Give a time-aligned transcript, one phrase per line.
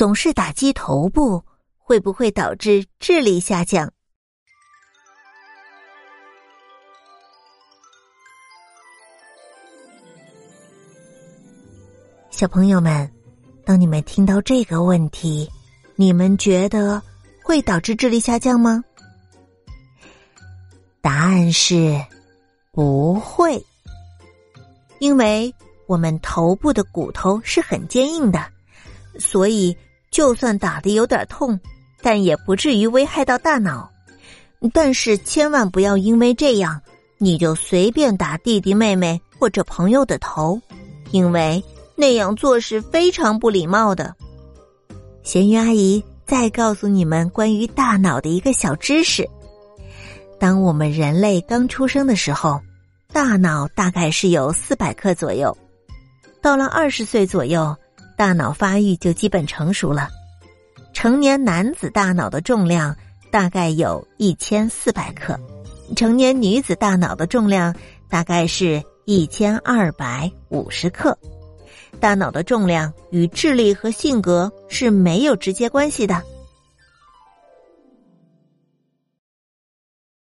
[0.00, 1.44] 总是打击头部，
[1.76, 3.92] 会不会导致智力下降？
[12.30, 13.12] 小朋友们，
[13.66, 15.46] 当你们听到这个问题，
[15.96, 17.02] 你们觉得
[17.44, 18.82] 会导致智力下降吗？
[21.02, 22.02] 答案是
[22.72, 23.62] 不会，
[24.98, 25.54] 因为
[25.84, 28.50] 我们头部的骨头是很坚硬的，
[29.18, 29.76] 所以
[30.10, 31.58] 就算打的有点痛，
[32.02, 33.90] 但也不至于危害到大脑。
[34.72, 36.80] 但是千万不要因为这样，
[37.18, 40.60] 你就随便打弟弟妹妹或者朋友的头，
[41.10, 41.62] 因为。
[41.96, 44.16] 那样做是非常不礼貌的。
[45.22, 49.28] 咸鱼阿姨再告诉你们关于大脑的一个小知识：
[50.38, 52.58] 当我们人类刚出生的时候，
[53.12, 55.54] 大脑大概是有四百克左右；
[56.40, 57.76] 到了二十岁左右，
[58.20, 60.10] 大脑发育就基本成熟了。
[60.92, 62.94] 成年男子大脑的重量
[63.30, 65.40] 大概有一千四百克，
[65.96, 67.74] 成年女子大脑的重量
[68.10, 71.16] 大概是一千二百五十克。
[71.98, 76.22] 大脑的重量与智力和性格是没有直接关系的。